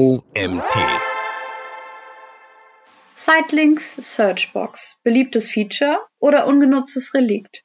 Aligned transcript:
OMT. 0.00 0.78
Sitelinks 3.16 3.96
Searchbox. 3.96 4.98
Beliebtes 5.02 5.50
Feature 5.50 5.98
oder 6.18 6.46
ungenutztes 6.46 7.12
Relikt? 7.12 7.64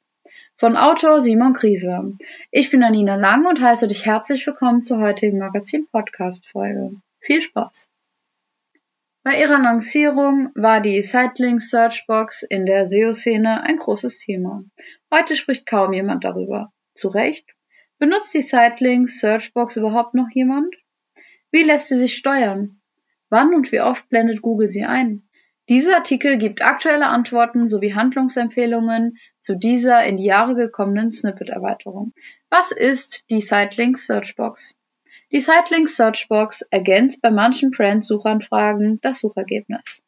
Von 0.58 0.76
Autor 0.76 1.22
Simon 1.22 1.54
Kriese. 1.54 2.18
Ich 2.50 2.70
bin 2.70 2.82
Anina 2.82 3.14
Lang 3.14 3.46
und 3.46 3.62
heiße 3.62 3.88
dich 3.88 4.04
herzlich 4.04 4.46
willkommen 4.46 4.82
zur 4.82 4.98
heutigen 4.98 5.38
Magazin-Podcast-Folge. 5.38 6.96
Viel 7.20 7.40
Spaß! 7.40 7.88
Bei 9.22 9.40
ihrer 9.40 9.58
Lancierung 9.58 10.50
war 10.54 10.82
die 10.82 11.00
Sitelinks 11.00 11.70
Searchbox 11.70 12.42
in 12.42 12.66
der 12.66 12.86
SEO-Szene 12.86 13.62
ein 13.62 13.78
großes 13.78 14.18
Thema. 14.18 14.62
Heute 15.10 15.36
spricht 15.36 15.64
kaum 15.64 15.94
jemand 15.94 16.24
darüber. 16.24 16.70
Zu 16.92 17.08
Recht? 17.08 17.48
Benutzt 17.98 18.34
die 18.34 18.42
Sitelinks 18.42 19.20
Searchbox 19.20 19.78
überhaupt 19.78 20.12
noch 20.12 20.28
jemand? 20.32 20.74
Wie 21.50 21.62
lässt 21.62 21.88
sie 21.88 21.98
sich 21.98 22.16
steuern? 22.16 22.80
Wann 23.28 23.54
und 23.54 23.72
wie 23.72 23.80
oft 23.80 24.08
blendet 24.08 24.42
Google 24.42 24.68
sie 24.68 24.84
ein? 24.84 25.28
Dieser 25.68 25.96
Artikel 25.96 26.38
gibt 26.38 26.62
aktuelle 26.62 27.06
Antworten 27.06 27.66
sowie 27.66 27.94
Handlungsempfehlungen 27.94 29.18
zu 29.40 29.56
dieser 29.56 30.04
in 30.04 30.16
die 30.16 30.24
Jahre 30.24 30.54
gekommenen 30.54 31.10
Snippet-Erweiterung. 31.10 32.12
Was 32.50 32.70
ist 32.70 33.28
die 33.30 33.40
Sitelinks 33.40 34.06
Searchbox? 34.06 34.76
Die 35.32 35.40
Sitelinks 35.40 35.96
Searchbox 35.96 36.62
ergänzt 36.70 37.20
bei 37.20 37.32
manchen 37.32 37.72
Brand-Suchanfragen 37.72 39.00
das 39.00 39.18
Suchergebnis. 39.18 40.04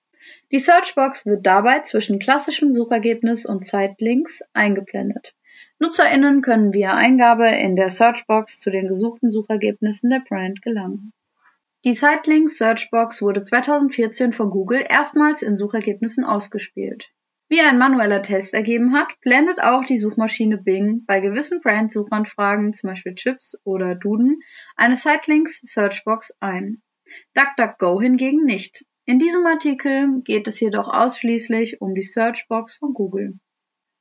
Die 0.52 0.60
Searchbox 0.60 1.26
wird 1.26 1.44
dabei 1.44 1.80
zwischen 1.80 2.20
klassischem 2.20 2.72
Suchergebnis 2.72 3.44
und 3.44 3.64
Sitelinks 3.64 4.42
eingeblendet. 4.52 5.34
NutzerInnen 5.80 6.40
können 6.42 6.72
via 6.72 6.94
Eingabe 6.94 7.48
in 7.48 7.74
der 7.74 7.90
Searchbox 7.90 8.60
zu 8.60 8.70
den 8.70 8.86
gesuchten 8.86 9.30
Suchergebnissen 9.32 10.08
der 10.10 10.22
Brand 10.28 10.62
gelangen. 10.62 11.12
Die 11.84 11.94
Sitelinks 11.94 12.58
Searchbox 12.58 13.22
wurde 13.22 13.44
2014 13.44 14.32
von 14.32 14.50
Google 14.50 14.84
erstmals 14.88 15.42
in 15.42 15.56
Suchergebnissen 15.56 16.24
ausgespielt. 16.24 17.12
Wie 17.48 17.60
ein 17.60 17.78
manueller 17.78 18.20
Test 18.20 18.52
ergeben 18.52 18.94
hat, 18.94 19.08
blendet 19.20 19.60
auch 19.60 19.84
die 19.84 19.98
Suchmaschine 19.98 20.58
Bing 20.58 21.04
bei 21.06 21.20
gewissen 21.20 21.60
Brand-Suchanfragen, 21.60 22.74
zum 22.74 22.90
Beispiel 22.90 23.14
Chips 23.14 23.56
oder 23.64 23.94
Duden, 23.94 24.40
eine 24.74 24.96
Sitelinks 24.96 25.60
Searchbox 25.62 26.32
ein. 26.40 26.82
DuckDuckGo 27.34 28.00
hingegen 28.00 28.44
nicht. 28.44 28.84
In 29.06 29.20
diesem 29.20 29.46
Artikel 29.46 30.20
geht 30.24 30.48
es 30.48 30.58
jedoch 30.58 30.88
ausschließlich 30.88 31.80
um 31.80 31.94
die 31.94 32.02
Searchbox 32.02 32.76
von 32.76 32.92
Google. 32.92 33.38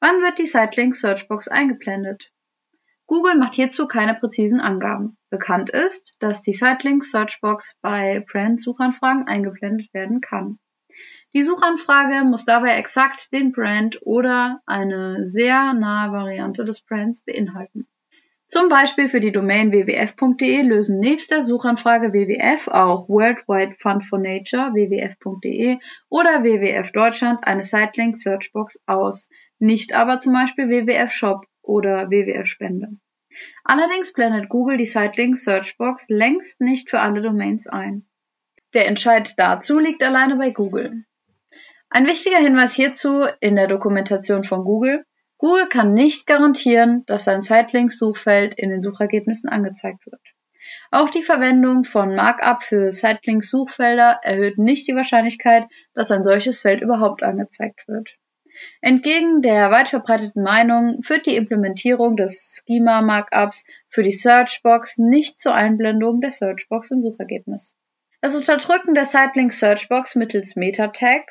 Wann 0.02 0.22
wird 0.22 0.40
die 0.40 0.48
Sitelinks 0.48 1.02
Searchbox 1.02 1.48
eingeblendet? 1.48 2.32
Google 3.08 3.38
macht 3.38 3.56
hierzu 3.56 3.88
keine 3.88 4.16
präzisen 4.16 4.60
Angaben. 4.60 5.18
Bekannt 5.30 5.70
ist, 5.70 6.16
dass 6.20 6.42
die 6.42 6.54
Sitelinks 6.54 7.12
Searchbox 7.12 7.78
bei 7.82 8.26
Brand-Suchanfragen 8.30 9.28
eingeblendet 9.28 9.94
werden 9.94 10.20
kann. 10.20 10.60
Die 11.34 11.44
Suchanfrage 11.44 12.26
muss 12.26 12.46
dabei 12.46 12.78
exakt 12.78 13.32
den 13.32 13.54
Brand 13.54 14.00
oder 14.02 14.60
eine 14.66 15.24
sehr 15.24 15.74
nahe 15.74 16.12
Variante 16.12 16.66
des 16.66 16.82
Brands 16.82 17.22
beinhalten. 17.22 17.88
Zum 18.50 18.70
Beispiel 18.70 19.10
für 19.10 19.20
die 19.20 19.32
Domain 19.34 19.72
wwf.de 19.72 20.62
lösen 20.62 21.00
nebst 21.00 21.32
der 21.32 21.44
Suchanfrage 21.44 22.14
WWF 22.14 22.70
auch 22.70 23.10
Worldwide 23.10 23.76
Fund 23.78 24.06
for 24.06 24.20
Nature 24.20 24.74
wwf.de 24.74 25.80
oder 26.10 26.44
WWF 26.44 26.92
Deutschland 26.92 27.46
eine 27.46 27.62
Sitelink 27.62 28.22
Searchbox 28.22 28.82
aus, 28.86 29.30
nicht 29.60 29.94
aber 29.94 30.20
zum 30.20 30.34
Beispiel 30.34 30.70
WWF 30.70 31.12
Shop 31.12 31.46
oder 31.68 32.10
WWF-Spende. 32.10 32.90
Allerdings 33.64 34.14
blendet 34.14 34.50
Google 34.50 34.78
die 34.78 34.86
Sitelinks 34.86 35.44
Searchbox 35.44 36.08
längst 36.10 36.62
nicht 36.62 36.90
für 36.90 37.00
alle 37.00 37.22
Domains 37.22 37.68
ein. 37.68 38.08
Der 38.74 38.88
Entscheid 38.88 39.34
dazu 39.38 39.80
liegt 39.80 40.04
alleine 40.04 40.38
bei 40.38 40.50
Google. 40.50 41.04
Ein 41.90 42.06
wichtiger 42.06 42.38
Hinweis 42.38 42.74
hierzu 42.74 43.26
in 43.40 43.56
der 43.56 43.68
Dokumentation 43.68 44.44
von 44.44 44.64
Google. 44.64 45.06
Google 45.38 45.68
kann 45.68 45.94
nicht 45.94 46.26
garantieren, 46.26 47.04
dass 47.06 47.28
ein 47.28 47.42
Sitelinks-Suchfeld 47.42 48.56
in 48.58 48.70
den 48.70 48.82
Suchergebnissen 48.82 49.50
angezeigt 49.50 50.06
wird. 50.06 50.22
Auch 50.92 51.10
die 51.10 51.24
Verwendung 51.24 51.84
von 51.84 52.16
Markup 52.16 52.64
für 52.64 52.92
Sitelinks-Suchfelder 52.92 54.20
erhöht 54.24 54.58
nicht 54.58 54.88
die 54.88 54.96
Wahrscheinlichkeit, 54.96 55.66
dass 55.94 56.12
ein 56.12 56.24
solches 56.24 56.60
Feld 56.60 56.82
überhaupt 56.82 57.24
angezeigt 57.24 57.88
wird. 57.88 58.18
Entgegen 58.82 59.42
der 59.42 59.72
weit 59.72 59.90
verbreiteten 59.90 60.44
Meinung 60.44 61.02
führt 61.04 61.26
die 61.26 61.36
Implementierung 61.36 62.16
des 62.16 62.64
Schema-Markups 62.66 63.66
für 63.90 64.04
die 64.04 64.12
Searchbox 64.12 64.98
nicht 64.98 65.40
zur 65.40 65.54
Einblendung 65.54 66.22
der 66.22 66.32
Searchbox 66.32 66.92
im 66.92 67.02
Suchergebnis. 67.02 67.76
Das 68.22 68.36
Unterdrücken 68.36 68.94
der 68.94 69.06
Sitelinks 69.06 69.60
Searchbox 69.60 70.16
mittels 70.16 70.56
Meta-Tag 70.56 71.24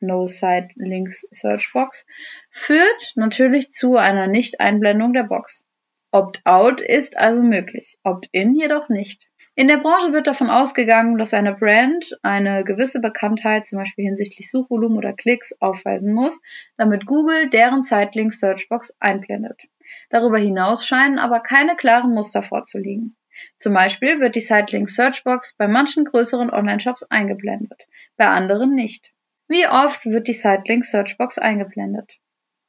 No 0.00 0.26
Sitelinks 0.26 1.28
Searchbox 1.30 2.06
führt 2.50 3.12
natürlich 3.14 3.72
zu 3.72 3.96
einer 3.96 4.26
Nicht-Einblendung 4.26 5.12
der 5.12 5.24
Box. 5.24 5.64
Opt-out 6.10 6.80
ist 6.80 7.18
also 7.18 7.42
möglich, 7.42 7.98
Opt-in 8.02 8.54
jedoch 8.54 8.88
nicht. 8.88 9.29
In 9.60 9.68
der 9.68 9.76
Branche 9.76 10.14
wird 10.14 10.26
davon 10.26 10.48
ausgegangen, 10.48 11.18
dass 11.18 11.34
eine 11.34 11.52
Brand 11.54 12.18
eine 12.22 12.64
gewisse 12.64 12.98
Bekanntheit, 12.98 13.66
zum 13.66 13.76
Beispiel 13.76 14.06
hinsichtlich 14.06 14.50
Suchvolumen 14.50 14.96
oder 14.96 15.12
Klicks, 15.12 15.52
aufweisen 15.60 16.14
muss, 16.14 16.40
damit 16.78 17.04
Google 17.04 17.50
deren 17.50 17.82
Sitelink 17.82 18.32
Searchbox 18.32 18.96
einblendet. 19.00 19.64
Darüber 20.08 20.38
hinaus 20.38 20.86
scheinen 20.86 21.18
aber 21.18 21.40
keine 21.40 21.76
klaren 21.76 22.14
Muster 22.14 22.42
vorzuliegen. 22.42 23.18
Zum 23.58 23.74
Beispiel 23.74 24.18
wird 24.18 24.34
die 24.34 24.40
Sitelink 24.40 24.88
Searchbox 24.88 25.56
bei 25.58 25.68
manchen 25.68 26.06
größeren 26.06 26.48
Online-Shops 26.48 27.02
eingeblendet, 27.10 27.86
bei 28.16 28.28
anderen 28.28 28.74
nicht. 28.74 29.12
Wie 29.46 29.66
oft 29.66 30.06
wird 30.06 30.26
die 30.26 30.32
Sitelink 30.32 30.86
Searchbox 30.86 31.36
eingeblendet? 31.36 32.14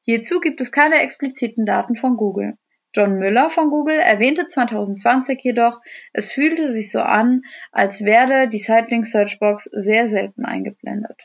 Hierzu 0.03 0.41
gibt 0.41 0.59
es 0.59 0.73
keine 0.73 0.99
expliziten 0.99 1.65
Daten 1.65 1.95
von 1.95 2.17
Google. 2.17 2.57
John 2.93 3.19
Müller 3.19 3.49
von 3.49 3.69
Google 3.69 3.97
erwähnte 3.97 4.47
2020 4.47 5.41
jedoch, 5.41 5.79
es 6.11 6.31
fühlte 6.31 6.71
sich 6.71 6.91
so 6.91 6.99
an, 6.99 7.43
als 7.71 8.03
werde 8.03 8.49
die 8.49 8.59
Sitelink 8.59 9.07
Searchbox 9.07 9.65
sehr 9.65 10.09
selten 10.09 10.43
eingeblendet. 10.43 11.17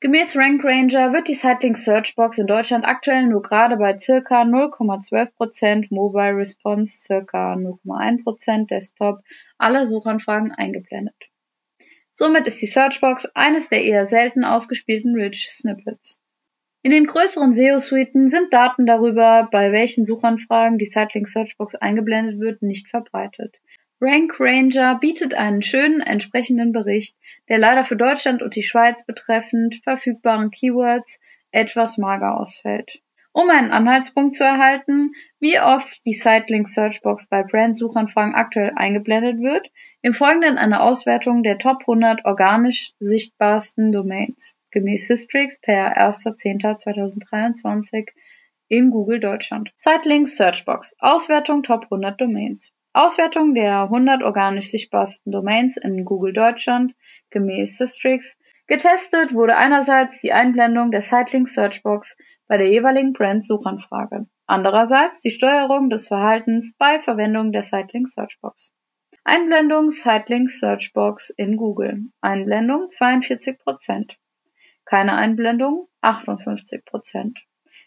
Gemäß 0.00 0.36
RankRanger 0.36 1.12
wird 1.12 1.28
die 1.28 1.34
Sitelink 1.34 1.76
Searchbox 1.76 2.38
in 2.38 2.46
Deutschland 2.46 2.84
aktuell 2.84 3.26
nur 3.26 3.42
gerade 3.42 3.76
bei 3.76 3.92
ca. 3.92 4.42
0,12% 4.42 5.86
Mobile 5.88 6.36
Response, 6.36 7.24
ca. 7.24 7.54
0,1% 7.54 8.66
Desktop 8.66 9.20
aller 9.56 9.86
Suchanfragen 9.86 10.52
eingeblendet. 10.52 11.14
Somit 12.12 12.46
ist 12.46 12.60
die 12.60 12.66
Searchbox 12.66 13.26
eines 13.34 13.68
der 13.68 13.82
eher 13.82 14.04
selten 14.04 14.44
ausgespielten 14.44 15.14
Rich 15.14 15.48
Snippets. 15.50 16.20
In 16.84 16.90
den 16.90 17.06
größeren 17.06 17.54
SEO-Suiten 17.54 18.28
sind 18.28 18.52
Daten 18.52 18.84
darüber, 18.84 19.48
bei 19.50 19.72
welchen 19.72 20.04
Suchanfragen 20.04 20.76
die 20.76 20.84
Sitelink 20.84 21.26
Searchbox 21.26 21.76
eingeblendet 21.76 22.38
wird, 22.38 22.60
nicht 22.60 22.88
verbreitet. 22.88 23.56
Rank 24.02 24.38
Ranger 24.38 24.98
bietet 24.98 25.32
einen 25.32 25.62
schönen 25.62 26.02
entsprechenden 26.02 26.72
Bericht, 26.72 27.16
der 27.48 27.56
leider 27.56 27.84
für 27.84 27.96
Deutschland 27.96 28.42
und 28.42 28.54
die 28.54 28.62
Schweiz 28.62 29.06
betreffend 29.06 29.80
verfügbaren 29.82 30.50
Keywords 30.50 31.20
etwas 31.52 31.96
mager 31.96 32.38
ausfällt. 32.38 33.00
Um 33.32 33.48
einen 33.48 33.70
Anhaltspunkt 33.70 34.34
zu 34.34 34.44
erhalten, 34.44 35.12
wie 35.40 35.58
oft 35.58 36.04
die 36.04 36.12
Sitelink 36.12 36.68
Searchbox 36.68 37.28
bei 37.28 37.44
Brand-Suchanfragen 37.44 38.34
aktuell 38.34 38.72
eingeblendet 38.76 39.40
wird, 39.40 39.70
im 40.02 40.12
Folgenden 40.12 40.58
eine 40.58 40.82
Auswertung 40.82 41.44
der 41.44 41.56
Top 41.56 41.80
100 41.80 42.26
organisch 42.26 42.92
sichtbarsten 43.00 43.90
Domains 43.90 44.58
gemäß 44.74 45.06
Systrix 45.06 45.58
per 45.60 45.96
1.10.2023 45.96 48.10
in 48.68 48.90
Google 48.90 49.20
Deutschland. 49.20 49.72
Sitelinks 49.76 50.36
Searchbox. 50.36 50.96
Auswertung 50.98 51.62
Top 51.62 51.84
100 51.84 52.20
Domains. 52.20 52.72
Auswertung 52.92 53.54
der 53.54 53.84
100 53.84 54.22
organisch 54.22 54.70
sichtbarsten 54.70 55.32
Domains 55.32 55.76
in 55.76 56.04
Google 56.04 56.32
Deutschland 56.32 56.94
gemäß 57.30 57.78
Systrix. 57.78 58.36
Getestet 58.66 59.32
wurde 59.32 59.56
einerseits 59.56 60.20
die 60.20 60.32
Einblendung 60.32 60.90
der 60.90 61.02
Sitelinks 61.02 61.54
Searchbox 61.54 62.16
bei 62.48 62.56
der 62.56 62.68
jeweiligen 62.68 63.12
Brand-Suchanfrage. 63.12 64.26
Andererseits 64.46 65.20
die 65.20 65.30
Steuerung 65.30 65.88
des 65.88 66.08
Verhaltens 66.08 66.74
bei 66.76 66.98
Verwendung 66.98 67.52
der 67.52 67.62
Sitelinks 67.62 68.14
Searchbox. 68.14 68.72
Einblendung 69.22 69.90
Sitelinks 69.90 70.58
Searchbox 70.58 71.30
in 71.30 71.56
Google. 71.56 72.06
Einblendung 72.20 72.90
42 72.90 73.58
Prozent 73.58 74.18
keine 74.84 75.14
Einblendung 75.16 75.88
58 76.00 76.84
Prozent. 76.84 77.38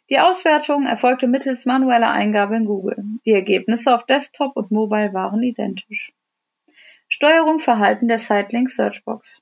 Die 0.10 0.20
Auswertung 0.20 0.86
erfolgte 0.86 1.28
mittels 1.28 1.66
manueller 1.66 2.12
Eingabe 2.12 2.56
in 2.56 2.66
Google. 2.66 3.04
Die 3.26 3.34
Ergebnisse 3.34 3.94
auf 3.94 4.06
Desktop 4.06 4.56
und 4.56 4.72
Mobile 4.72 5.14
waren 5.14 5.44
identisch. 5.44 6.14
Steuerung 7.10 7.60
Verhalten 7.60 8.08
der 8.08 8.20
Sitelink 8.20 8.70
Searchbox. 8.70 9.42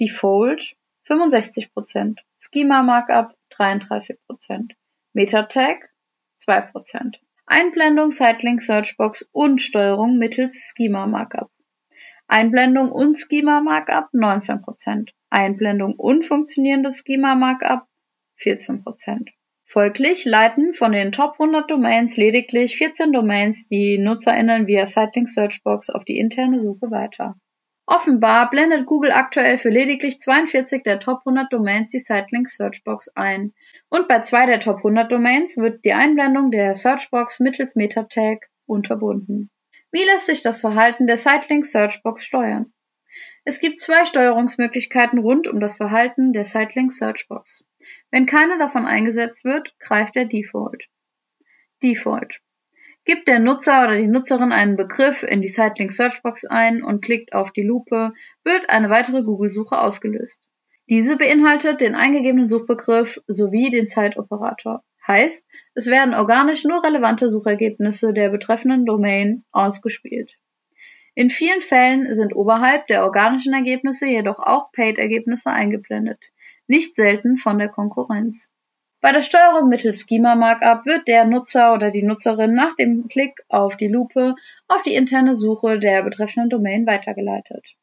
Default 0.00 0.76
65%, 1.08 2.18
Schema 2.38 2.82
Markup 2.82 3.34
33%, 3.50 4.72
Meta-Tag 5.12 5.90
2%. 6.40 7.16
Einblendung 7.46 8.10
Sitelink 8.10 8.62
Searchbox 8.62 9.28
und 9.32 9.60
Steuerung 9.60 10.18
mittels 10.18 10.72
Schema 10.72 11.06
Markup. 11.06 11.50
Einblendung 12.28 12.92
und 12.92 13.18
Schema 13.18 13.60
Markup 13.60 14.08
19%, 14.14 15.10
Einblendung 15.30 15.94
und 15.94 16.26
funktionierendes 16.26 17.02
Schema 17.06 17.34
Markup 17.34 17.86
14%. 18.40 19.28
Folglich 19.64 20.24
leiten 20.24 20.72
von 20.72 20.90
den 20.90 21.12
Top 21.12 21.34
100 21.34 21.70
Domains 21.70 22.16
lediglich 22.16 22.76
14 22.76 23.12
Domains 23.12 23.68
die 23.68 23.98
NutzerInnen 23.98 24.66
via 24.66 24.86
Sitelink 24.86 25.28
Searchbox 25.28 25.90
auf 25.90 26.04
die 26.04 26.18
interne 26.18 26.58
Suche 26.58 26.90
weiter. 26.90 27.36
Offenbar 27.86 28.50
blendet 28.50 28.86
Google 28.86 29.12
aktuell 29.12 29.58
für 29.58 29.68
lediglich 29.68 30.18
42 30.18 30.82
der 30.82 31.00
Top 31.00 31.20
100 31.26 31.52
Domains 31.52 31.90
die 31.90 32.00
Sitelink 32.00 32.48
Searchbox 32.48 33.08
ein. 33.16 33.52
Und 33.88 34.08
bei 34.08 34.22
zwei 34.22 34.46
der 34.46 34.60
Top 34.60 34.78
100 34.78 35.10
Domains 35.10 35.56
wird 35.56 35.84
die 35.84 35.92
Einblendung 35.92 36.50
der 36.50 36.74
Searchbox 36.74 37.40
mittels 37.40 37.76
Meta-Tag 37.76 38.48
unterbunden. 38.66 39.50
Wie 39.92 40.04
lässt 40.04 40.26
sich 40.26 40.42
das 40.42 40.60
Verhalten 40.60 41.06
der 41.06 41.16
Sitelink 41.16 41.66
Searchbox 41.66 42.24
steuern? 42.24 42.72
Es 43.44 43.58
gibt 43.58 43.80
zwei 43.80 44.04
Steuerungsmöglichkeiten 44.04 45.18
rund 45.18 45.48
um 45.48 45.60
das 45.60 45.78
Verhalten 45.78 46.32
der 46.32 46.44
Sitelink 46.44 46.92
Searchbox. 46.92 47.64
Wenn 48.10 48.26
keine 48.26 48.58
davon 48.58 48.86
eingesetzt 48.86 49.44
wird, 49.44 49.78
greift 49.78 50.14
der 50.14 50.26
Default. 50.26 50.88
Default. 51.82 52.40
Gibt 53.06 53.28
der 53.28 53.38
Nutzer 53.38 53.84
oder 53.84 53.96
die 53.96 54.06
Nutzerin 54.06 54.52
einen 54.52 54.76
Begriff 54.76 55.22
in 55.22 55.40
die 55.40 55.48
Sitelink 55.48 55.90
Searchbox 55.90 56.44
ein 56.44 56.82
und 56.82 57.02
klickt 57.02 57.32
auf 57.32 57.50
die 57.52 57.62
Lupe, 57.62 58.12
wird 58.44 58.68
eine 58.68 58.90
weitere 58.90 59.22
Google-Suche 59.22 59.78
ausgelöst. 59.78 60.42
Diese 60.90 61.16
beinhaltet 61.16 61.80
den 61.80 61.94
eingegebenen 61.94 62.48
Suchbegriff 62.48 63.20
sowie 63.26 63.70
den 63.70 63.88
Zeitoperator. 63.88 64.84
Heißt, 65.06 65.46
es 65.74 65.86
werden 65.86 66.14
organisch 66.14 66.64
nur 66.64 66.84
relevante 66.84 67.30
Suchergebnisse 67.30 68.12
der 68.12 68.28
betreffenden 68.28 68.84
Domain 68.84 69.44
ausgespielt. 69.50 70.36
In 71.14 71.30
vielen 71.30 71.60
Fällen 71.60 72.14
sind 72.14 72.34
oberhalb 72.34 72.86
der 72.86 73.04
organischen 73.04 73.52
Ergebnisse 73.52 74.06
jedoch 74.06 74.38
auch 74.38 74.72
Paid-Ergebnisse 74.72 75.50
eingeblendet 75.50 76.20
nicht 76.70 76.94
selten 76.94 77.36
von 77.36 77.58
der 77.58 77.68
Konkurrenz. 77.68 78.52
Bei 79.00 79.10
der 79.10 79.22
Steuerung 79.22 79.68
mittels 79.68 80.06
Schema 80.08 80.36
Markup 80.36 80.86
wird 80.86 81.08
der 81.08 81.24
Nutzer 81.24 81.74
oder 81.74 81.90
die 81.90 82.04
Nutzerin 82.04 82.54
nach 82.54 82.76
dem 82.76 83.08
Klick 83.08 83.40
auf 83.48 83.76
die 83.76 83.88
Lupe 83.88 84.36
auf 84.68 84.82
die 84.84 84.94
interne 84.94 85.34
Suche 85.34 85.80
der 85.80 86.04
betreffenden 86.04 86.48
Domain 86.48 86.86
weitergeleitet. 86.86 87.74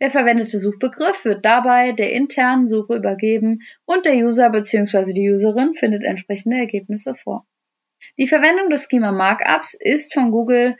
Der 0.00 0.10
verwendete 0.10 0.58
Suchbegriff 0.58 1.24
wird 1.24 1.44
dabei 1.44 1.92
der 1.92 2.12
internen 2.12 2.66
Suche 2.66 2.96
übergeben 2.96 3.60
und 3.84 4.04
der 4.04 4.14
User 4.14 4.50
bzw. 4.50 5.12
die 5.12 5.30
Userin 5.30 5.74
findet 5.74 6.02
entsprechende 6.02 6.56
Ergebnisse 6.56 7.14
vor. 7.14 7.46
Die 8.16 8.26
Verwendung 8.26 8.68
des 8.68 8.88
Schema 8.90 9.12
Markups 9.12 9.74
ist 9.74 10.12
von 10.12 10.32
Google 10.32 10.76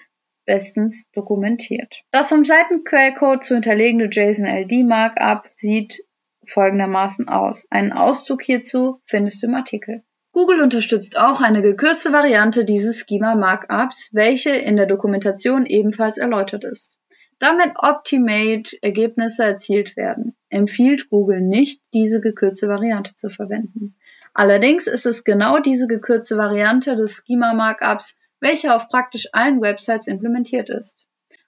bestens 0.48 1.10
dokumentiert. 1.12 2.00
Das 2.10 2.32
um 2.32 2.42
Seitenquellcode 2.42 3.44
zu 3.44 3.54
hinterlegende 3.54 4.08
JSON-LD 4.10 4.86
Markup 4.86 5.44
sieht 5.50 6.02
folgendermaßen 6.46 7.28
aus. 7.28 7.66
Einen 7.70 7.92
Auszug 7.92 8.42
hierzu 8.42 9.02
findest 9.04 9.42
du 9.42 9.48
im 9.48 9.54
Artikel. 9.54 10.02
Google 10.32 10.62
unterstützt 10.62 11.18
auch 11.18 11.42
eine 11.42 11.60
gekürzte 11.60 12.12
Variante 12.12 12.64
dieses 12.64 13.04
Schema 13.06 13.34
Markups, 13.34 14.08
welche 14.12 14.50
in 14.50 14.76
der 14.76 14.86
Dokumentation 14.86 15.66
ebenfalls 15.66 16.16
erläutert 16.16 16.64
ist. 16.64 16.96
Damit 17.38 17.72
Optimate 17.76 18.74
Ergebnisse 18.80 19.44
erzielt 19.44 19.96
werden, 19.96 20.34
empfiehlt 20.48 21.10
Google 21.10 21.42
nicht, 21.42 21.82
diese 21.92 22.22
gekürzte 22.22 22.68
Variante 22.68 23.14
zu 23.14 23.28
verwenden. 23.28 23.96
Allerdings 24.32 24.86
ist 24.86 25.04
es 25.04 25.24
genau 25.24 25.58
diese 25.58 25.86
gekürzte 25.86 26.38
Variante 26.38 26.96
des 26.96 27.22
Schema 27.26 27.52
Markups, 27.52 28.16
welche 28.40 28.74
auf 28.74 28.88
praktisch 28.88 29.28
allen 29.32 29.60
Websites 29.60 30.06
implementiert 30.06 30.68
ist. 30.70 31.06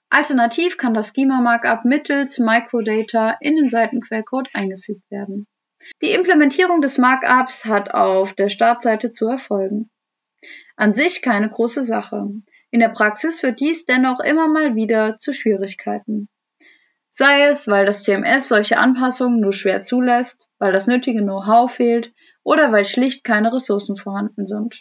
Alternativ 0.08 0.76
kann 0.76 0.92
das 0.92 1.12
Schema-Markup 1.14 1.84
mittels 1.84 2.38
Microdata 2.38 3.37
in 3.40 3.56
den 3.56 3.69
Seitenquellcode 3.69 4.48
eingefügt 4.54 5.08
werden. 5.10 5.46
Die 6.02 6.10
Implementierung 6.10 6.81
des 6.81 6.98
Markups 6.98 7.64
hat 7.64 7.94
auf 7.94 8.34
der 8.34 8.48
Startseite 8.48 9.12
zu 9.12 9.28
erfolgen. 9.28 9.90
An 10.76 10.92
sich 10.92 11.22
keine 11.22 11.48
große 11.48 11.84
Sache. 11.84 12.26
In 12.70 12.81
der 12.81 12.88
Praxis 12.88 13.40
führt 13.40 13.60
dies 13.60 13.86
dennoch 13.86 14.20
immer 14.20 14.48
mal 14.48 14.75
wieder 14.75 15.16
zu 15.16 15.32
Schwierigkeiten. 15.32 16.28
Sei 17.10 17.44
es, 17.44 17.66
weil 17.66 17.86
das 17.86 18.04
CMS 18.04 18.48
solche 18.48 18.78
Anpassungen 18.78 19.40
nur 19.40 19.52
schwer 19.52 19.82
zulässt, 19.82 20.48
weil 20.58 20.72
das 20.72 20.86
nötige 20.86 21.22
Know-how 21.22 21.70
fehlt 21.72 22.12
oder 22.43 22.72
weil 22.72 22.84
schlicht 22.84 23.25
keine 23.25 23.52
Ressourcen 23.52 23.96
vorhanden 23.96 24.46
sind. 24.46 24.81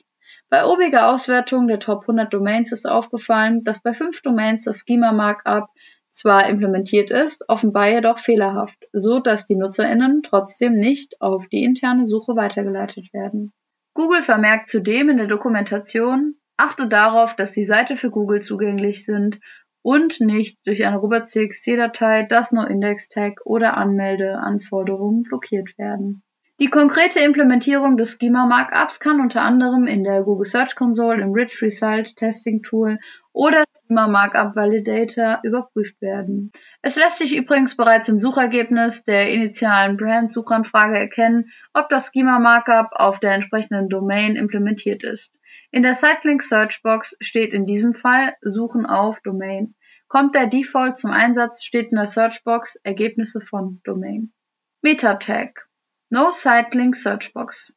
Bei 0.49 0.65
obiger 0.65 1.09
Auswertung 1.09 1.67
der 1.67 1.79
Top 1.79 2.01
100 2.01 2.33
Domains 2.33 2.71
ist 2.71 2.89
aufgefallen, 2.89 3.63
dass 3.63 3.81
bei 3.81 3.93
fünf 3.93 4.21
Domains 4.23 4.63
das 4.63 4.83
Schema 4.85 5.11
Markup 5.11 5.69
zwar 6.09 6.49
implementiert 6.49 7.11
ist, 7.11 7.47
offenbar 7.47 7.89
jedoch 7.89 8.17
fehlerhaft, 8.17 8.87
so 8.91 9.19
dass 9.19 9.45
die 9.45 9.55
NutzerInnen 9.55 10.23
trotzdem 10.23 10.73
nicht 10.73 11.21
auf 11.21 11.47
die 11.47 11.63
interne 11.63 12.07
Suche 12.07 12.35
weitergeleitet 12.35 13.13
werden. 13.13 13.53
Google 13.93 14.23
vermerkt 14.23 14.69
zudem 14.69 15.09
in 15.09 15.17
der 15.17 15.27
Dokumentation, 15.27 16.35
achte 16.57 16.87
darauf, 16.87 17.35
dass 17.35 17.51
die 17.51 17.63
Seite 17.63 17.95
für 17.95 18.09
Google 18.09 18.41
zugänglich 18.41 19.05
sind 19.05 19.39
und 19.83 20.19
nicht 20.19 20.57
durch 20.65 20.83
eine 20.83 20.97
Robots.txt-Datei, 20.97 22.23
das 22.23 22.51
No-Index-Tag 22.51 23.41
oder 23.45 23.77
Anmeldeanforderungen 23.77 25.23
blockiert 25.23 25.77
werden. 25.77 26.23
Die 26.61 26.67
konkrete 26.69 27.21
Implementierung 27.21 27.95
des 27.95 28.17
Schema 28.19 28.45
Markups 28.45 28.99
kann 28.99 29.21
unter 29.21 29.43
anderem 29.43 29.87
in 29.87 30.03
der 30.03 30.23
Google 30.23 30.43
Search 30.43 30.75
Console, 30.75 31.21
im 31.21 31.31
Rich 31.31 31.61
Result 31.61 32.17
Testing 32.17 32.63
Tool 32.63 32.99
oder 33.31 33.63
Schema 33.87 34.09
Markup 34.09 34.57
Validator 34.57 35.39
überprüft 35.43 36.01
werden. 36.01 36.51
Es 36.81 36.97
lässt 36.97 37.19
sich 37.19 37.33
übrigens 37.33 37.77
bereits 37.77 38.09
im 38.09 38.19
Suchergebnis 38.19 39.05
der 39.05 39.31
initialen 39.31 39.95
Brand-Suchanfrage 39.95 40.99
erkennen, 40.99 41.49
ob 41.73 41.87
das 41.87 42.11
Schema 42.11 42.39
Markup 42.39 42.89
auf 42.91 43.21
der 43.21 43.35
entsprechenden 43.35 43.87
Domain 43.87 44.35
implementiert 44.35 45.05
ist. 45.05 45.33
In 45.71 45.81
der 45.81 45.93
Sitelink 45.93 46.43
Searchbox 46.43 47.15
steht 47.21 47.53
in 47.53 47.67
diesem 47.67 47.93
Fall 47.93 48.35
Suchen 48.41 48.85
auf 48.85 49.21
Domain. 49.21 49.75
Kommt 50.09 50.35
der 50.35 50.47
Default 50.47 50.97
zum 50.97 51.11
Einsatz, 51.11 51.63
steht 51.63 51.91
in 51.91 51.95
der 51.95 52.07
Searchbox 52.07 52.75
Ergebnisse 52.83 53.39
von 53.39 53.79
Domain. 53.85 54.33
Meta-Tag 54.81 55.68
No-Sitelink 55.68 55.68
Searchbox 56.11 57.73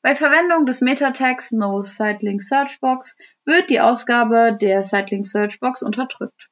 Bei 0.00 0.14
Verwendung 0.14 0.64
des 0.64 0.80
Meta-Tags 0.80 1.50
No-Sitelink 1.50 2.40
Searchbox 2.40 3.16
wird 3.44 3.68
die 3.68 3.80
Ausgabe 3.80 4.56
der 4.60 4.84
Sitelink 4.84 5.26
Searchbox 5.26 5.82
unterdrückt. 5.82 6.48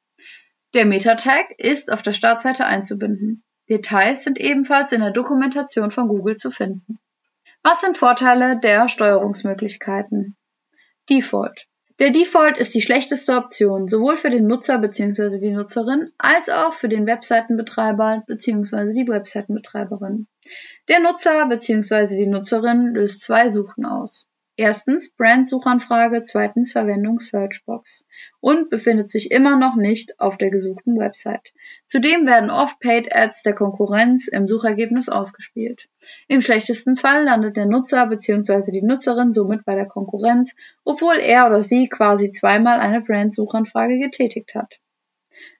Der 0.73 0.85
Meta-Tag 0.85 1.51
ist 1.57 1.93
auf 1.93 2.01
der 2.01 2.11
Startseite 2.11 2.65
einzubinden. 2.65 3.45
Details 3.69 4.25
sind 4.25 4.37
ebenfalls 4.37 4.91
in 4.91 4.99
der 4.99 5.11
Dokumentation 5.11 5.91
von 5.91 6.09
Google 6.09 6.35
zu 6.35 6.51
finden. 6.51 6.99
Was 7.61 7.79
sind 7.79 7.97
Vorteile 7.97 8.59
der 8.59 8.89
Steuerungsmöglichkeiten? 8.89 10.35
Default 11.09 11.67
der 12.03 12.11
Default 12.11 12.57
ist 12.57 12.75
die 12.75 12.81
schlechteste 12.81 13.31
Option, 13.31 13.87
sowohl 13.87 14.17
für 14.17 14.29
den 14.29 14.45
Nutzer 14.45 14.77
bzw. 14.77 15.39
die 15.39 15.51
Nutzerin 15.51 16.11
als 16.17 16.49
auch 16.49 16.73
für 16.73 16.89
den 16.89 17.05
Webseitenbetreiber 17.05 18.23
bzw. 18.27 18.91
die 18.91 19.07
Webseitenbetreiberin. 19.07 20.27
Der 20.89 20.99
Nutzer 20.99 21.47
bzw. 21.47 22.17
die 22.17 22.27
Nutzerin 22.27 22.93
löst 22.93 23.21
zwei 23.21 23.47
Suchen 23.47 23.85
aus. 23.85 24.27
Erstens 24.55 25.11
Brand-Suchanfrage, 25.15 26.23
zweitens 26.25 26.71
Verwendung 26.73 27.19
Searchbox 27.19 28.05
und 28.39 28.69
befindet 28.69 29.09
sich 29.09 29.31
immer 29.31 29.57
noch 29.57 29.75
nicht 29.75 30.19
auf 30.19 30.37
der 30.37 30.51
gesuchten 30.51 30.99
Website. 30.99 31.51
Zudem 31.87 32.27
werden 32.27 32.51
oft 32.51 32.79
Paid 32.79 33.11
Ads 33.11 33.41
der 33.41 33.55
Konkurrenz 33.55 34.27
im 34.27 34.47
Suchergebnis 34.47 35.09
ausgespielt. 35.09 35.89
Im 36.27 36.41
schlechtesten 36.41 36.97
Fall 36.97 37.23
landet 37.23 37.57
der 37.57 37.65
Nutzer 37.65 38.05
bzw. 38.05 38.71
die 38.71 38.83
Nutzerin 38.83 39.31
somit 39.31 39.65
bei 39.65 39.73
der 39.73 39.87
Konkurrenz, 39.87 40.55
obwohl 40.83 41.15
er 41.15 41.47
oder 41.47 41.63
sie 41.63 41.89
quasi 41.89 42.31
zweimal 42.31 42.79
eine 42.79 43.01
Brand-Suchanfrage 43.01 43.97
getätigt 43.97 44.53
hat. 44.53 44.75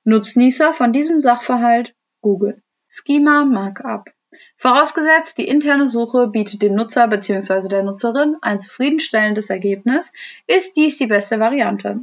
Nutznießer 0.03 0.71
von 0.75 0.93
diesem 0.93 1.19
Sachverhalt 1.19 1.95
Google. 2.21 2.61
Schema 2.89 3.43
Markup 3.43 4.12
Vorausgesetzt, 4.57 5.37
die 5.37 5.47
interne 5.47 5.89
Suche 5.89 6.27
bietet 6.27 6.61
dem 6.61 6.75
Nutzer 6.75 7.07
bzw. 7.07 7.67
der 7.67 7.83
Nutzerin 7.83 8.37
ein 8.41 8.59
zufriedenstellendes 8.59 9.49
Ergebnis, 9.49 10.13
ist 10.47 10.75
dies 10.75 10.97
die 10.97 11.07
beste 11.07 11.39
Variante. 11.39 12.01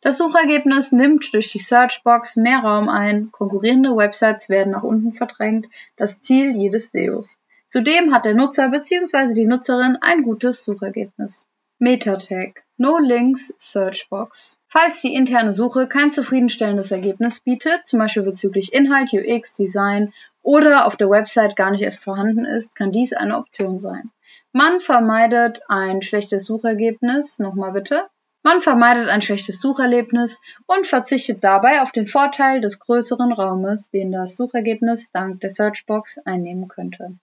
Das 0.00 0.18
Suchergebnis 0.18 0.92
nimmt 0.92 1.32
durch 1.32 1.52
die 1.52 1.58
Searchbox 1.58 2.36
mehr 2.36 2.58
Raum 2.58 2.88
ein, 2.88 3.30
konkurrierende 3.30 3.96
Websites 3.96 4.48
werden 4.48 4.72
nach 4.72 4.82
unten 4.82 5.12
verdrängt, 5.12 5.66
das 5.96 6.20
Ziel 6.20 6.56
jedes 6.56 6.90
SEOs. 6.90 7.38
Zudem 7.68 8.12
hat 8.12 8.24
der 8.24 8.34
Nutzer 8.34 8.68
bzw. 8.68 9.34
die 9.34 9.46
Nutzerin 9.46 9.96
ein 10.00 10.22
gutes 10.22 10.64
Suchergebnis. 10.64 11.46
Meta-Tag 11.78 12.62
No 12.76 12.98
Links 12.98 13.54
Searchbox 13.56 14.56
Falls 14.66 15.02
die 15.02 15.14
interne 15.14 15.52
Suche 15.52 15.88
kein 15.88 16.12
zufriedenstellendes 16.12 16.90
Ergebnis 16.90 17.40
bietet, 17.40 17.86
zum 17.86 17.98
Beispiel 17.98 18.22
bezüglich 18.22 18.72
Inhalt, 18.72 19.12
UX, 19.12 19.56
Design 19.56 20.12
oder 20.42 20.86
auf 20.86 20.96
der 20.96 21.10
Website 21.10 21.56
gar 21.56 21.70
nicht 21.70 21.82
erst 21.82 22.00
vorhanden 22.00 22.44
ist, 22.44 22.76
kann 22.76 22.92
dies 22.92 23.12
eine 23.12 23.36
Option 23.38 23.78
sein. 23.78 24.10
Man 24.52 24.80
vermeidet 24.80 25.62
ein 25.68 26.02
schlechtes 26.02 26.44
Suchergebnis, 26.44 27.38
nochmal 27.38 27.72
bitte, 27.72 28.08
Man 28.44 28.60
vermeidet 28.60 29.08
ein 29.08 29.22
schlechtes 29.22 29.60
Sucherlebnis 29.60 30.40
und 30.66 30.86
verzichtet 30.86 31.44
dabei 31.44 31.80
auf 31.80 31.92
den 31.92 32.08
Vorteil 32.08 32.60
des 32.60 32.80
größeren 32.80 33.32
Raumes, 33.32 33.90
den 33.90 34.10
das 34.10 34.36
Suchergebnis 34.36 35.12
dank 35.12 35.40
der 35.40 35.50
Searchbox 35.50 36.18
einnehmen 36.24 36.66
könnte. 36.66 37.16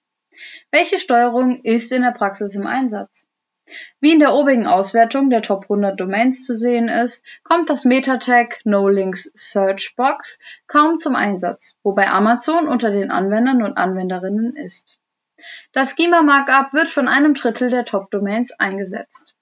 Welche 0.72 0.98
Steuerung 0.98 1.62
ist 1.64 1.92
in 1.92 2.04
der 2.04 2.12
Praxis 2.12 2.56
im 2.56 2.66
Einsatz? 2.66 3.26
Wie 4.00 4.12
in 4.12 4.20
der 4.20 4.34
obigen 4.34 4.68
Auswertung 4.68 5.30
der 5.30 5.42
Top 5.42 5.64
100 5.64 6.00
Domains 6.00 6.46
zu 6.46 6.56
sehen 6.56 6.90
ist, 6.90 7.26
kommt 7.44 7.70
das 7.70 7.86
Meta-Tag 7.86 8.62
NoLinks 8.64 9.32
Searchbox 9.34 10.40
kaum 10.68 10.98
zum 10.98 11.16
Einsatz, 11.16 11.76
wobei 11.84 12.08
Amazon 12.08 12.68
unter 12.68 12.92
den 12.92 13.12
Anwendern 13.12 13.64
und 13.64 13.78
Anwenderinnen 13.78 14.56
ist. 14.56 14.98
Das 15.72 15.96
Schema 15.96 16.22
Markup 16.22 16.74
wird 16.74 16.90
von 16.90 17.08
einem 17.08 17.34
Drittel 17.34 17.70
der 17.70 17.86
Top-Domains 17.86 18.52
eingesetzt. 18.54 19.36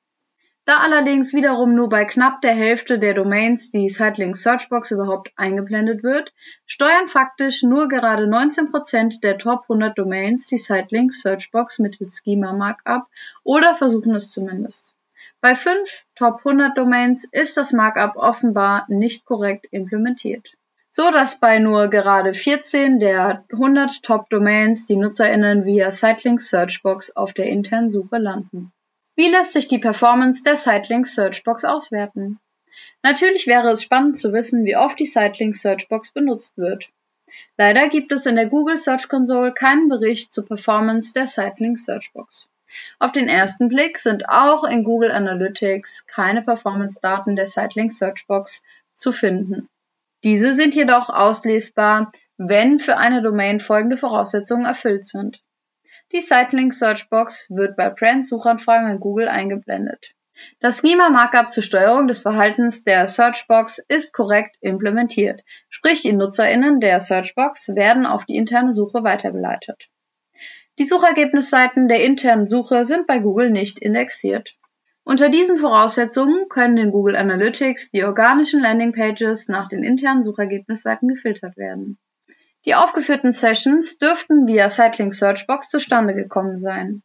Da 0.68 0.80
allerdings 0.80 1.34
wiederum 1.34 1.76
nur 1.76 1.88
bei 1.88 2.04
knapp 2.04 2.42
der 2.42 2.54
Hälfte 2.54 3.00
der 3.00 3.14
Domains 3.14 3.72
die 3.72 3.88
Sitelink 3.88 4.36
Searchbox 4.36 4.92
überhaupt 4.92 5.32
eingeblendet 5.38 6.04
wird, 6.04 6.34
steuern 6.66 7.08
faktisch 7.08 7.64
nur 7.64 7.88
gerade 7.88 8.26
19% 8.26 9.22
der 9.22 9.38
Top 9.38 9.62
100 9.62 9.98
Domains 9.98 10.48
die 10.48 10.58
Sitelink 10.58 11.14
Searchbox 11.14 11.80
mittels 11.80 12.22
Schema 12.22 12.52
Markup 12.52 13.08
oder 13.46 13.76
versuchen 13.76 14.14
es 14.14 14.30
zumindest. 14.30 14.94
Bei 15.40 15.56
5 15.56 16.04
Top 16.16 16.40
100 16.40 16.78
Domains 16.78 17.24
ist 17.32 17.56
das 17.56 17.72
Markup 17.72 18.18
offenbar 18.18 18.84
nicht 18.90 19.24
korrekt 19.24 19.68
implementiert. 19.72 20.52
So 20.90 21.12
dass 21.12 21.40
bei 21.40 21.60
nur 21.60 21.88
gerade 21.88 22.34
14 22.34 23.00
der 23.00 23.46
100 23.54 24.04
Top 24.04 24.30
Domains 24.30 24.86
die 24.86 24.98
NutzerInnen 24.98 25.64
via 25.64 25.94
Sitelink 25.94 26.42
Searchbox 26.42 27.16
auf 27.16 27.34
der 27.34 27.46
internen 27.46 27.90
Suche 27.90 28.18
landen. 28.18 28.74
Wie 29.18 29.30
lässt 29.30 29.54
sich 29.54 29.68
die 29.68 29.80
Performance 29.80 30.44
der 30.44 30.58
Sitelink 30.58 31.08
Searchbox 31.08 31.66
auswerten? 31.66 32.40
Natürlich 33.02 33.48
wäre 33.48 33.72
es 33.72 33.82
spannend 33.82 34.16
zu 34.16 34.32
wissen, 34.32 34.64
wie 34.64 34.78
oft 34.78 35.00
die 35.00 35.08
Sitelink 35.08 35.56
Searchbox 35.56 36.12
benutzt 36.12 36.56
wird. 36.56 36.90
Leider 37.58 37.90
gibt 37.90 38.12
es 38.12 38.28
in 38.28 38.36
der 38.36 38.46
Google 38.46 38.78
Search 38.78 39.10
Console 39.10 39.56
keinen 39.56 39.90
Bericht 39.90 40.32
zur 40.32 40.46
Performance 40.46 41.14
der 41.14 41.26
Sitelink 41.26 41.80
Searchbox. 41.80 42.48
Auf 43.00 43.12
den 43.12 43.28
ersten 43.28 43.70
Blick 43.70 43.98
sind 43.98 44.30
auch 44.30 44.64
in 44.64 44.84
Google 44.84 45.12
Analytics 45.12 46.06
keine 46.06 46.44
Performance-Daten 46.44 47.36
der 47.36 47.48
Sitelink 47.48 47.92
Searchbox 47.92 48.62
zu 48.94 49.12
finden. 49.12 49.68
Diese 50.24 50.54
sind 50.54 50.76
jedoch 50.76 51.10
auslesbar, 51.10 52.12
wenn 52.38 52.78
für 52.78 52.98
eine 52.98 53.24
Domain 53.24 53.60
folgende 53.60 53.98
Voraussetzungen 53.98 54.66
erfüllt 54.66 55.06
sind. 55.06 55.42
Die 56.14 56.22
Sitelink 56.22 56.74
Searchbox 56.74 57.50
wird 57.50 57.76
bei 57.76 57.90
Brand-Suchanfragen 57.90 58.90
in 58.90 59.00
Google 59.02 59.28
eingeblendet. 59.28 60.14
Das 60.62 60.80
Schema 60.80 61.10
Markup 61.10 61.52
zur 61.52 61.64
Steuerung 61.64 62.08
des 62.08 62.22
Verhaltens 62.22 62.84
der 62.86 63.10
Searchbox 63.10 63.80
ist 63.90 64.14
korrekt 64.14 64.56
implementiert, 64.62 65.44
sprich 65.70 66.04
die 66.04 66.14
NutzerInnen 66.14 66.80
der 66.80 67.02
Searchbox 67.02 67.76
werden 67.76 68.06
auf 68.06 68.24
die 68.24 68.38
interne 68.38 68.72
Suche 68.72 69.04
weitergeleitet. 69.04 69.90
Die 70.80 70.86
Suchergebnisseiten 70.86 71.90
der 71.90 72.06
internen 72.06 72.48
Suche 72.48 72.86
sind 72.86 73.06
bei 73.08 73.20
Google 73.20 73.50
nicht 73.50 73.80
indexiert. 73.80 74.56
Unter 75.04 75.30
diesen 75.30 75.58
Voraussetzungen 75.58 76.48
können 76.50 76.78
in 76.78 76.92
Google 76.92 77.16
Analytics 77.16 77.92
die 77.92 78.04
organischen 78.04 78.62
Landingpages 78.62 79.48
nach 79.48 79.68
den 79.70 79.84
internen 79.84 80.24
Suchergebnisseiten 80.24 81.10
gefiltert 81.10 81.58
werden. 81.58 81.98
Die 82.68 82.76
aufgeführten 82.76 83.32
Sessions 83.32 83.98
dürften 83.98 84.46
via 84.46 84.68
Cycling 84.68 85.14
Searchbox 85.14 85.70
zustande 85.70 86.14
gekommen 86.14 86.58
sein. 86.58 87.02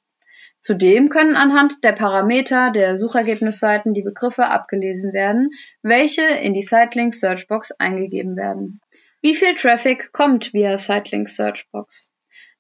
Zudem 0.59 1.09
können 1.09 1.37
anhand 1.37 1.85
der 1.85 1.93
Parameter 1.93 2.73
der 2.73 2.97
Suchergebnisseiten 2.97 3.95
die 3.95 4.03
Begriffe 4.03 4.47
abgelesen 4.47 5.13
werden, 5.13 5.51
welche 5.81 6.23
in 6.23 6.53
die 6.53 6.63
Sitelink 6.63 7.15
Searchbox 7.15 7.71
eingegeben 7.79 8.37
werden. 8.37 8.81
Wie 9.21 9.37
viel 9.37 9.55
Traffic 9.55 10.13
kommt 10.13 10.53
via 10.53 10.79
Sitelink 10.79 11.29
Searchbox? 11.29 12.11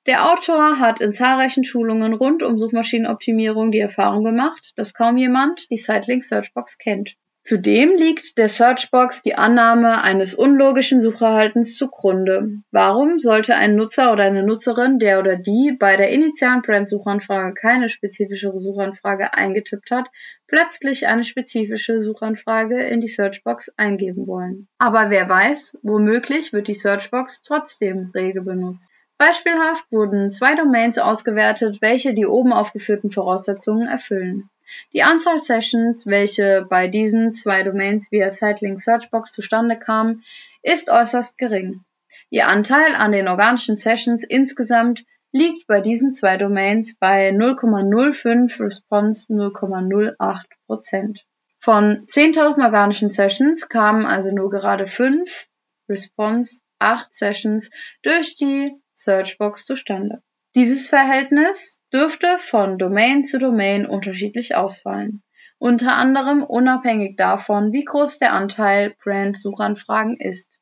Der 0.07 0.33
Autor 0.33 0.79
hat 0.79 1.01
in 1.01 1.13
zahlreichen 1.13 1.65
Schulungen 1.65 2.13
rund 2.13 2.45
um 2.45 2.57
Suchmaschinenoptimierung 2.57 3.73
die 3.73 3.81
Erfahrung 3.81 4.23
gemacht, 4.23 4.75
dass 4.77 4.95
kaum 4.95 5.17
jemand 5.17 5.69
die 5.73 5.77
Sitelink 5.77 6.23
Searchbox 6.23 6.79
kennt. 6.79 7.17
Zudem 7.45 7.97
liegt 7.97 8.39
der 8.39 8.49
Searchbox 8.49 9.23
die 9.23 9.35
Annahme 9.35 10.01
eines 10.01 10.33
unlogischen 10.33 11.03
Suchverhaltens 11.03 11.77
zugrunde. 11.77 12.63
Warum 12.71 13.19
sollte 13.19 13.57
ein 13.57 13.75
Nutzer 13.75 14.13
oder 14.13 14.23
eine 14.23 14.45
Nutzerin, 14.45 15.01
der 15.01 15.19
oder 15.19 15.35
die 15.35 15.77
bei 15.77 15.97
der 15.97 16.11
initialen 16.11 16.63
Brand-Suchanfrage 16.63 17.55
keine 17.55 17.89
spezifische 17.89 18.57
Suchanfrage 18.57 19.35
eingetippt 19.35 19.91
hat, 19.91 20.09
plötzlich 20.47 21.09
eine 21.09 21.25
spezifische 21.25 22.01
Suchanfrage 22.01 22.81
in 22.81 23.01
die 23.01 23.09
Searchbox 23.09 23.73
eingeben 23.77 24.29
wollen? 24.29 24.69
Aber 24.79 25.11
wer 25.11 25.29
weiß, 25.29 25.79
womöglich 25.83 26.53
wird 26.53 26.69
die 26.69 26.75
Searchbox 26.75 27.43
trotzdem 27.43 28.13
rege 28.15 28.43
benutzt. 28.43 28.93
Beispielhaft 29.19 29.91
wurden 29.91 30.31
zwei 30.31 30.55
Domains 30.55 30.99
ausgewertet, 30.99 31.79
welche 31.81 32.15
die 32.15 32.27
oben 32.27 32.53
aufgeführten 32.53 33.11
Voraussetzungen 33.11 33.89
erfüllen. 33.89 34.49
Die 34.93 35.03
Anzahl 35.03 35.41
Sessions, 35.41 36.07
welche 36.07 36.67
bei 36.69 36.89
diesen 36.89 37.33
zwei 37.33 37.63
Domains 37.63 38.13
via 38.13 38.31
Sitelink 38.31 38.81
Searchbox 38.81 39.33
zustande 39.33 39.79
kamen, 39.79 40.25
ist 40.63 40.91
äußerst 40.91 41.39
gering. 41.39 41.85
Ihr 42.31 42.49
Anteil 42.49 42.95
an 42.95 43.13
den 43.13 43.29
organischen 43.29 43.77
Sessions 43.77 44.25
insgesamt 44.25 45.05
liegt 45.33 45.67
bei 45.67 45.81
diesen 45.81 46.13
zwei 46.13 46.37
Domains 46.37 46.97
bei 46.99 47.31
0,05 47.31 48.61
Response 48.63 49.33
0,08% 49.33 51.19
Von 51.59 52.07
10.000 52.07 52.65
organischen 52.65 53.11
Sessions 53.11 53.69
kamen 53.69 54.07
also 54.07 54.31
nur 54.31 54.51
gerade 54.51 54.87
5 54.87 55.47
Response 55.89 56.61
8 56.79 57.13
Sessions 57.13 57.71
durch 58.03 58.37
die 58.37 58.75
Searchbox 58.95 59.65
zustande. 59.65 60.23
Dieses 60.55 60.87
Verhältnis 60.87 61.81
dürfte 61.95 62.37
von 62.37 62.77
Domain 62.77 63.25
zu 63.25 63.39
Domain 63.39 63.87
unterschiedlich 63.87 64.55
ausfallen, 64.55 65.23
unter 65.59 65.95
anderem 65.95 66.43
unabhängig 66.43 67.17
davon, 67.17 67.73
wie 67.73 67.85
groß 67.85 68.19
der 68.19 68.35
Anteil 68.35 68.95
Brand-Suchanfragen 69.03 70.19
ist. 70.19 70.59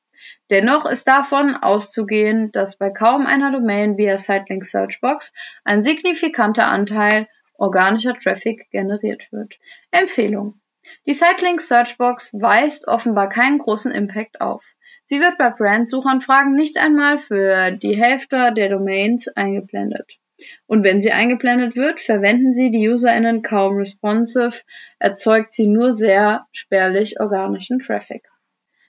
Dennoch 0.49 0.87
ist 0.87 1.09
davon 1.09 1.57
auszugehen, 1.57 2.53
dass 2.53 2.79
bei 2.79 2.91
kaum 2.91 3.27
einer 3.27 3.51
Domain 3.51 3.97
via 3.97 4.17
Sitelink 4.17 4.65
Searchbox 4.65 5.33
ein 5.65 5.83
signifikanter 5.83 6.69
Anteil 6.69 7.27
organischer 7.55 8.15
Traffic 8.15 8.71
generiert 8.71 9.27
wird. 9.33 9.55
Empfehlung. 9.91 10.61
Die 11.07 11.15
Sitelink 11.15 11.61
Searchbox 11.61 12.35
weist 12.35 12.87
offenbar 12.87 13.29
keinen 13.29 13.59
großen 13.59 13.91
Impact 13.91 14.41
auf. 14.41 14.63
Sie 15.11 15.19
wird 15.19 15.39
bei 15.39 15.51
Brand-Suchanfragen 15.51 16.55
nicht 16.55 16.79
einmal 16.79 17.19
für 17.19 17.73
die 17.73 17.97
Hälfte 17.97 18.53
der 18.55 18.69
Domains 18.69 19.27
eingeblendet. 19.27 20.21
Und 20.69 20.85
wenn 20.85 21.01
sie 21.01 21.11
eingeblendet 21.11 21.75
wird, 21.75 21.99
verwenden 21.99 22.53
sie 22.53 22.71
die 22.71 22.89
UserInnen 22.89 23.43
kaum 23.43 23.75
responsive, 23.75 24.63
erzeugt 25.01 25.51
sie 25.51 25.67
nur 25.67 25.91
sehr 25.97 26.47
spärlich 26.53 27.19
organischen 27.19 27.81
Traffic. 27.81 28.23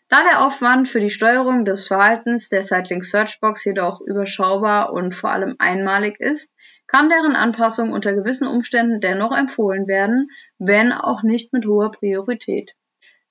Da 0.09 0.21
der 0.21 0.45
Aufwand 0.45 0.87
für 0.87 0.99
die 0.99 1.09
Steuerung 1.09 1.65
des 1.65 1.87
Verhaltens 1.87 2.49
der 2.49 2.61
Sitelink 2.61 3.03
Searchbox 3.03 3.65
jedoch 3.65 3.99
überschaubar 3.99 4.93
und 4.93 5.15
vor 5.15 5.31
allem 5.31 5.55
einmalig 5.57 6.19
ist, 6.19 6.53
kann 6.85 7.09
deren 7.09 7.35
Anpassung 7.35 7.91
unter 7.93 8.13
gewissen 8.13 8.47
Umständen 8.47 9.01
dennoch 9.01 9.35
empfohlen 9.35 9.87
werden, 9.87 10.27
wenn 10.59 10.91
auch 10.91 11.23
nicht 11.23 11.51
mit 11.51 11.65
hoher 11.65 11.89
Priorität. 11.89 12.75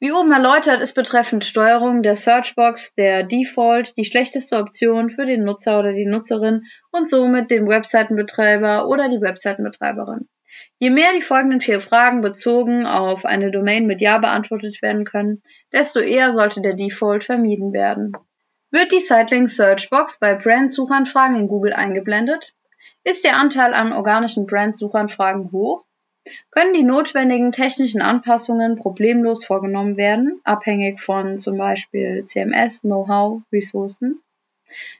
Wie 0.02 0.12
oben 0.12 0.32
erläutert 0.32 0.80
ist 0.80 0.94
betreffend 0.94 1.44
Steuerung 1.44 2.02
der 2.02 2.16
Searchbox 2.16 2.94
der 2.94 3.22
Default 3.22 3.98
die 3.98 4.06
schlechteste 4.06 4.56
Option 4.56 5.10
für 5.10 5.26
den 5.26 5.44
Nutzer 5.44 5.78
oder 5.78 5.92
die 5.92 6.06
Nutzerin 6.06 6.62
und 6.90 7.10
somit 7.10 7.50
den 7.50 7.68
Webseitenbetreiber 7.68 8.88
oder 8.88 9.10
die 9.10 9.20
Webseitenbetreiberin. 9.20 10.26
Je 10.78 10.88
mehr 10.88 11.12
die 11.14 11.20
folgenden 11.20 11.60
vier 11.60 11.80
Fragen 11.80 12.22
bezogen 12.22 12.86
auf 12.86 13.26
eine 13.26 13.50
Domain 13.50 13.86
mit 13.86 14.00
Ja 14.00 14.16
beantwortet 14.16 14.80
werden 14.80 15.04
können, 15.04 15.42
desto 15.70 16.00
eher 16.00 16.32
sollte 16.32 16.62
der 16.62 16.76
Default 16.76 17.22
vermieden 17.22 17.74
werden. 17.74 18.12
Wird 18.70 18.92
die 18.92 19.00
Sitelink 19.00 19.50
Searchbox 19.50 20.18
bei 20.18 20.34
Brand-Suchanfragen 20.34 21.36
in 21.36 21.48
Google 21.48 21.74
eingeblendet? 21.74 22.54
Ist 23.04 23.24
der 23.24 23.36
Anteil 23.36 23.74
an 23.74 23.92
organischen 23.92 24.46
Brand-Suchanfragen 24.46 25.52
hoch? 25.52 25.84
Können 26.50 26.74
die 26.74 26.82
notwendigen 26.82 27.52
technischen 27.52 28.02
Anpassungen 28.02 28.76
problemlos 28.76 29.44
vorgenommen 29.44 29.96
werden, 29.96 30.40
abhängig 30.44 31.00
von 31.00 31.38
zum 31.38 31.56
Beispiel 31.58 32.24
CMS, 32.24 32.80
Know-how, 32.80 33.42
Ressourcen? 33.52 34.20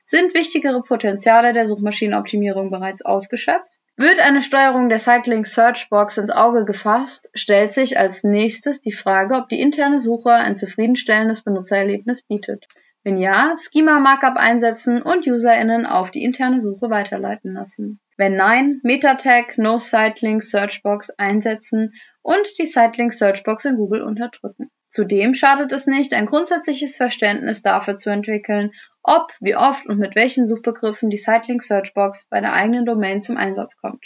Sind 0.04 0.34
wichtigere 0.34 0.82
Potenziale 0.82 1.52
der 1.52 1.66
Suchmaschinenoptimierung 1.66 2.70
bereits 2.70 3.02
ausgeschöpft? 3.02 3.80
Wird 3.96 4.18
eine 4.18 4.40
Steuerung 4.40 4.88
der 4.88 4.98
Cycling 4.98 5.44
Searchbox 5.44 6.16
ins 6.16 6.30
Auge 6.30 6.64
gefasst, 6.64 7.28
stellt 7.34 7.72
sich 7.72 7.98
als 7.98 8.24
nächstes 8.24 8.80
die 8.80 8.92
Frage, 8.92 9.34
ob 9.34 9.48
die 9.50 9.60
interne 9.60 10.00
Suche 10.00 10.32
ein 10.32 10.56
zufriedenstellendes 10.56 11.42
Benutzererlebnis 11.42 12.22
bietet. 12.22 12.66
Wenn 13.02 13.18
ja, 13.18 13.54
Schema 13.56 13.98
Markup 13.98 14.36
einsetzen 14.36 15.02
und 15.02 15.26
UserInnen 15.26 15.86
auf 15.86 16.10
die 16.10 16.24
interne 16.24 16.60
Suche 16.60 16.90
weiterleiten 16.90 17.52
lassen. 17.52 18.00
Wenn 18.20 18.36
nein, 18.36 18.80
Meta-Tag 18.82 19.56
No 19.56 19.78
Sitelink 19.78 20.42
Searchbox 20.42 21.08
einsetzen 21.08 21.94
und 22.20 22.58
die 22.58 22.66
Sitelink 22.66 23.14
Searchbox 23.14 23.64
in 23.64 23.76
Google 23.76 24.02
unterdrücken. 24.02 24.70
Zudem 24.88 25.32
schadet 25.32 25.72
es 25.72 25.86
nicht, 25.86 26.12
ein 26.12 26.26
grundsätzliches 26.26 26.98
Verständnis 26.98 27.62
dafür 27.62 27.96
zu 27.96 28.10
entwickeln, 28.10 28.72
ob, 29.02 29.32
wie 29.40 29.56
oft 29.56 29.86
und 29.86 29.98
mit 29.98 30.16
welchen 30.16 30.46
Suchbegriffen 30.46 31.08
die 31.08 31.16
Sitelink 31.16 31.62
Searchbox 31.62 32.26
bei 32.28 32.42
der 32.42 32.52
eigenen 32.52 32.84
Domain 32.84 33.22
zum 33.22 33.38
Einsatz 33.38 33.78
kommt. 33.78 34.04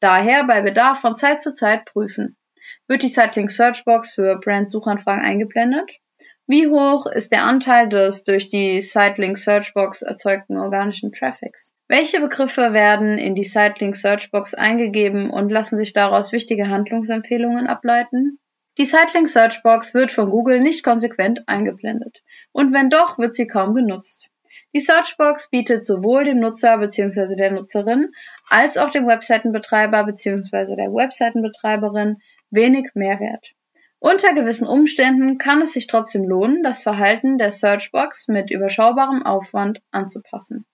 Daher 0.00 0.42
bei 0.42 0.62
Bedarf 0.62 1.00
von 1.00 1.14
Zeit 1.14 1.40
zu 1.40 1.54
Zeit 1.54 1.84
prüfen. 1.84 2.36
Wird 2.88 3.04
die 3.04 3.08
Sitelink 3.10 3.52
Searchbox 3.52 4.14
für 4.14 4.40
Brand-Suchanfragen 4.40 5.24
eingeblendet? 5.24 6.01
Wie 6.52 6.66
hoch 6.66 7.06
ist 7.06 7.32
der 7.32 7.44
Anteil 7.44 7.88
des 7.88 8.24
durch 8.24 8.46
die 8.46 8.78
Sitelink 8.82 9.38
Searchbox 9.38 10.02
erzeugten 10.02 10.58
organischen 10.58 11.10
Traffics? 11.10 11.72
Welche 11.88 12.20
Begriffe 12.20 12.74
werden 12.74 13.16
in 13.16 13.34
die 13.34 13.42
Sitelink 13.42 13.96
Searchbox 13.96 14.52
eingegeben 14.52 15.30
und 15.30 15.50
lassen 15.50 15.78
sich 15.78 15.94
daraus 15.94 16.30
wichtige 16.30 16.68
Handlungsempfehlungen 16.68 17.68
ableiten? 17.68 18.38
Die 18.76 18.84
Sitelink 18.84 19.30
Searchbox 19.30 19.94
wird 19.94 20.12
von 20.12 20.28
Google 20.28 20.60
nicht 20.60 20.84
konsequent 20.84 21.42
eingeblendet. 21.46 22.22
Und 22.52 22.74
wenn 22.74 22.90
doch, 22.90 23.16
wird 23.16 23.34
sie 23.34 23.46
kaum 23.46 23.74
genutzt. 23.74 24.28
Die 24.74 24.80
Searchbox 24.80 25.48
bietet 25.48 25.86
sowohl 25.86 26.24
dem 26.24 26.38
Nutzer 26.38 26.76
bzw. 26.76 27.34
der 27.34 27.52
Nutzerin 27.52 28.10
als 28.50 28.76
auch 28.76 28.90
dem 28.90 29.06
Webseitenbetreiber 29.06 30.04
bzw. 30.04 30.76
der 30.76 30.92
Webseitenbetreiberin 30.92 32.18
wenig 32.50 32.90
Mehrwert. 32.92 33.54
Unter 34.02 34.34
gewissen 34.34 34.66
Umständen 34.66 35.38
kann 35.38 35.62
es 35.62 35.74
sich 35.74 35.86
trotzdem 35.86 36.24
lohnen, 36.24 36.64
das 36.64 36.82
Verhalten 36.82 37.38
der 37.38 37.52
Searchbox 37.52 38.26
mit 38.26 38.50
überschaubarem 38.50 39.24
Aufwand 39.24 39.80
anzupassen. 39.92 40.66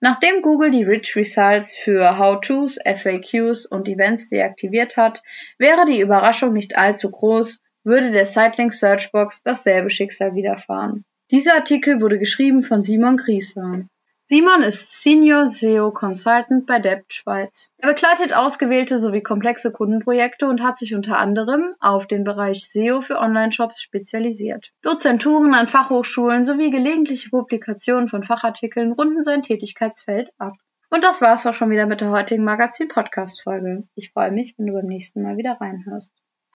Nachdem 0.00 0.42
Google 0.42 0.70
die 0.70 0.82
Rich 0.82 1.16
Results 1.16 1.74
für 1.74 2.18
How-Tos, 2.18 2.78
FAQs 2.84 3.64
und 3.64 3.88
Events 3.88 4.28
deaktiviert 4.28 4.98
hat, 4.98 5.22
wäre 5.56 5.86
die 5.86 6.02
Überraschung 6.02 6.52
nicht 6.52 6.76
allzu 6.76 7.10
groß, 7.10 7.62
würde 7.84 8.10
der 8.10 8.26
Sitelink 8.26 8.74
Searchbox 8.74 9.42
dasselbe 9.42 9.88
Schicksal 9.88 10.34
widerfahren. 10.34 11.06
Dieser 11.30 11.54
Artikel 11.54 12.02
wurde 12.02 12.18
geschrieben 12.18 12.62
von 12.62 12.84
Simon 12.84 13.16
Grieser. 13.16 13.88
Simon 14.30 14.60
ist 14.60 15.00
Senior 15.00 15.46
SEO 15.46 15.90
Consultant 15.90 16.66
bei 16.66 16.80
Debt 16.80 17.10
Schweiz. 17.10 17.70
Er 17.78 17.94
begleitet 17.94 18.36
ausgewählte 18.36 18.98
sowie 18.98 19.22
komplexe 19.22 19.72
Kundenprojekte 19.72 20.46
und 20.46 20.62
hat 20.62 20.76
sich 20.76 20.94
unter 20.94 21.16
anderem 21.16 21.74
auf 21.80 22.06
den 22.06 22.24
Bereich 22.24 22.68
SEO 22.70 23.00
für 23.00 23.18
Online-Shops 23.20 23.80
spezialisiert. 23.80 24.70
Dozenturen 24.82 25.54
an 25.54 25.66
Fachhochschulen 25.66 26.44
sowie 26.44 26.70
gelegentliche 26.70 27.30
Publikationen 27.30 28.10
von 28.10 28.22
Fachartikeln 28.22 28.92
runden 28.92 29.22
sein 29.22 29.42
Tätigkeitsfeld 29.44 30.28
ab. 30.36 30.52
Und 30.90 31.04
das 31.04 31.22
war's 31.22 31.46
auch 31.46 31.54
schon 31.54 31.70
wieder 31.70 31.86
mit 31.86 32.02
der 32.02 32.10
heutigen 32.10 32.44
Magazin-Podcast-Folge. 32.44 33.84
Ich 33.94 34.10
freue 34.10 34.30
mich, 34.30 34.54
wenn 34.58 34.66
du 34.66 34.74
beim 34.74 34.84
nächsten 34.84 35.22
Mal 35.22 35.38
wieder 35.38 35.56
reinhörst. 35.58 36.12